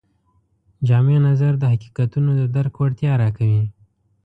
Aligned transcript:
جامع 0.87 1.17
نظر 1.29 1.53
د 1.59 1.63
حقیقتونو 1.73 2.29
د 2.39 2.41
درک 2.55 2.73
وړتیا 2.77 3.11
راکوي. 3.21 3.63